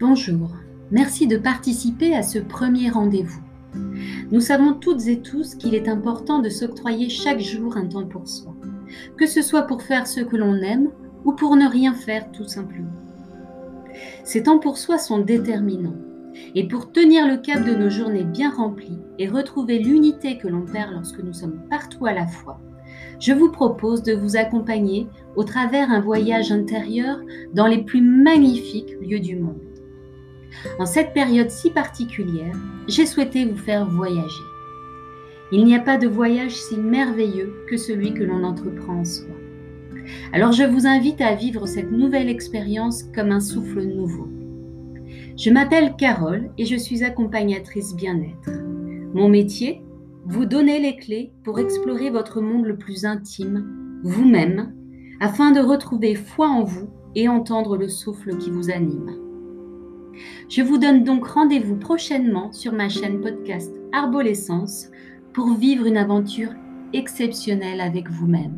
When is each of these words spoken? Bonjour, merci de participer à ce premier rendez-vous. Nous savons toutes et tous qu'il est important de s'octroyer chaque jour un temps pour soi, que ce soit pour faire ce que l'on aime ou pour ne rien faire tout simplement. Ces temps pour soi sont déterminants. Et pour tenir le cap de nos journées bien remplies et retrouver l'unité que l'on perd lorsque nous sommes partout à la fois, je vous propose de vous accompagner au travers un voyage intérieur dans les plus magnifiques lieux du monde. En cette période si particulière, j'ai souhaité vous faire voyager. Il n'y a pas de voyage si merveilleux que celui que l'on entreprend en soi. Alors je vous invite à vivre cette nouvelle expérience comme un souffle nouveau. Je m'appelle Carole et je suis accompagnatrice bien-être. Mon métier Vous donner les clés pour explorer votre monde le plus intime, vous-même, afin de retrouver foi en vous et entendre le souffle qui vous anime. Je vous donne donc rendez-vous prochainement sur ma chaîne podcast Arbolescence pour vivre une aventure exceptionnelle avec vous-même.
Bonjour, 0.00 0.48
merci 0.90 1.26
de 1.26 1.36
participer 1.36 2.16
à 2.16 2.22
ce 2.22 2.38
premier 2.38 2.88
rendez-vous. 2.88 3.42
Nous 4.30 4.40
savons 4.40 4.72
toutes 4.72 5.06
et 5.08 5.20
tous 5.20 5.56
qu'il 5.56 5.74
est 5.74 5.88
important 5.88 6.38
de 6.38 6.48
s'octroyer 6.48 7.10
chaque 7.10 7.40
jour 7.40 7.76
un 7.76 7.84
temps 7.84 8.06
pour 8.06 8.26
soi, 8.26 8.54
que 9.18 9.26
ce 9.26 9.42
soit 9.42 9.64
pour 9.64 9.82
faire 9.82 10.06
ce 10.06 10.20
que 10.20 10.38
l'on 10.38 10.54
aime 10.54 10.88
ou 11.26 11.32
pour 11.32 11.54
ne 11.54 11.68
rien 11.68 11.92
faire 11.92 12.32
tout 12.32 12.48
simplement. 12.48 12.94
Ces 14.24 14.44
temps 14.44 14.58
pour 14.58 14.78
soi 14.78 14.96
sont 14.96 15.18
déterminants. 15.18 15.98
Et 16.54 16.66
pour 16.66 16.92
tenir 16.92 17.28
le 17.28 17.36
cap 17.36 17.62
de 17.62 17.74
nos 17.74 17.90
journées 17.90 18.24
bien 18.24 18.50
remplies 18.50 19.02
et 19.18 19.28
retrouver 19.28 19.80
l'unité 19.80 20.38
que 20.38 20.48
l'on 20.48 20.64
perd 20.64 20.92
lorsque 20.92 21.22
nous 21.22 21.34
sommes 21.34 21.60
partout 21.68 22.06
à 22.06 22.14
la 22.14 22.26
fois, 22.26 22.58
je 23.18 23.34
vous 23.34 23.50
propose 23.50 24.02
de 24.02 24.14
vous 24.14 24.38
accompagner 24.38 25.08
au 25.36 25.44
travers 25.44 25.90
un 25.90 26.00
voyage 26.00 26.52
intérieur 26.52 27.20
dans 27.52 27.66
les 27.66 27.82
plus 27.82 28.00
magnifiques 28.00 28.96
lieux 29.02 29.20
du 29.20 29.36
monde. 29.36 29.60
En 30.78 30.86
cette 30.86 31.12
période 31.12 31.50
si 31.50 31.70
particulière, 31.70 32.56
j'ai 32.88 33.06
souhaité 33.06 33.44
vous 33.44 33.56
faire 33.56 33.88
voyager. 33.88 34.44
Il 35.52 35.64
n'y 35.64 35.74
a 35.74 35.80
pas 35.80 35.98
de 35.98 36.06
voyage 36.06 36.54
si 36.54 36.76
merveilleux 36.76 37.64
que 37.68 37.76
celui 37.76 38.14
que 38.14 38.22
l'on 38.22 38.44
entreprend 38.44 39.00
en 39.00 39.04
soi. 39.04 39.34
Alors 40.32 40.52
je 40.52 40.64
vous 40.64 40.86
invite 40.86 41.20
à 41.20 41.34
vivre 41.34 41.66
cette 41.66 41.90
nouvelle 41.90 42.28
expérience 42.28 43.04
comme 43.14 43.30
un 43.30 43.40
souffle 43.40 43.82
nouveau. 43.82 44.28
Je 45.36 45.50
m'appelle 45.50 45.94
Carole 45.96 46.50
et 46.58 46.66
je 46.66 46.76
suis 46.76 47.02
accompagnatrice 47.02 47.94
bien-être. 47.94 48.50
Mon 49.14 49.28
métier 49.28 49.82
Vous 50.26 50.46
donner 50.46 50.78
les 50.78 50.96
clés 50.96 51.32
pour 51.44 51.58
explorer 51.58 52.10
votre 52.10 52.40
monde 52.40 52.66
le 52.66 52.76
plus 52.76 53.04
intime, 53.04 54.00
vous-même, 54.04 54.72
afin 55.20 55.50
de 55.50 55.60
retrouver 55.60 56.14
foi 56.14 56.48
en 56.48 56.62
vous 56.62 56.90
et 57.14 57.28
entendre 57.28 57.76
le 57.76 57.88
souffle 57.88 58.36
qui 58.36 58.50
vous 58.50 58.70
anime. 58.70 59.29
Je 60.48 60.62
vous 60.62 60.78
donne 60.78 61.04
donc 61.04 61.26
rendez-vous 61.26 61.76
prochainement 61.76 62.52
sur 62.52 62.72
ma 62.72 62.88
chaîne 62.88 63.20
podcast 63.20 63.72
Arbolescence 63.92 64.88
pour 65.32 65.54
vivre 65.54 65.86
une 65.86 65.96
aventure 65.96 66.50
exceptionnelle 66.92 67.80
avec 67.80 68.10
vous-même. 68.10 68.56